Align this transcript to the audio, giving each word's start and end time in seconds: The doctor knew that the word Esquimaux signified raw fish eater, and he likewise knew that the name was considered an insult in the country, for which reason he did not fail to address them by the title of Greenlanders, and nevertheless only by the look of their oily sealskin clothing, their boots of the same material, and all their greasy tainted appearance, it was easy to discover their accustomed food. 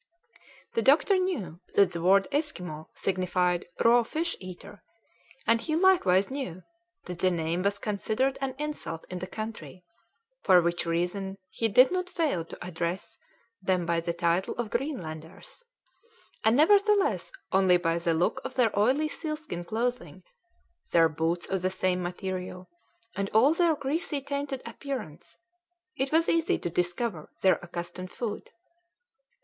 The 0.73 0.81
doctor 0.81 1.17
knew 1.19 1.59
that 1.75 1.91
the 1.91 2.01
word 2.01 2.27
Esquimaux 2.31 2.89
signified 2.95 3.67
raw 3.85 4.01
fish 4.01 4.35
eater, 4.39 4.81
and 5.45 5.61
he 5.61 5.75
likewise 5.75 6.31
knew 6.31 6.63
that 7.05 7.19
the 7.19 7.29
name 7.29 7.61
was 7.61 7.77
considered 7.77 8.35
an 8.41 8.55
insult 8.57 9.05
in 9.11 9.19
the 9.19 9.27
country, 9.27 9.83
for 10.41 10.59
which 10.59 10.87
reason 10.87 11.37
he 11.51 11.67
did 11.67 11.91
not 11.91 12.09
fail 12.09 12.43
to 12.45 12.65
address 12.65 13.19
them 13.61 13.85
by 13.85 13.99
the 13.99 14.11
title 14.11 14.55
of 14.55 14.71
Greenlanders, 14.71 15.63
and 16.43 16.57
nevertheless 16.57 17.31
only 17.51 17.77
by 17.77 17.99
the 17.99 18.15
look 18.15 18.41
of 18.43 18.55
their 18.55 18.75
oily 18.75 19.07
sealskin 19.07 19.63
clothing, 19.63 20.23
their 20.91 21.09
boots 21.09 21.45
of 21.45 21.61
the 21.61 21.69
same 21.69 22.01
material, 22.01 22.67
and 23.15 23.29
all 23.35 23.53
their 23.53 23.75
greasy 23.75 24.19
tainted 24.19 24.63
appearance, 24.65 25.37
it 25.95 26.11
was 26.11 26.27
easy 26.27 26.57
to 26.57 26.71
discover 26.71 27.29
their 27.43 27.59
accustomed 27.61 28.11
food. 28.11 28.49